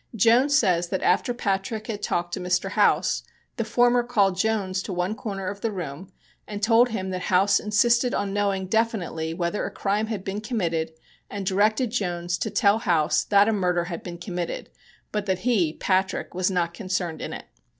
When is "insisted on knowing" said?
7.59-8.65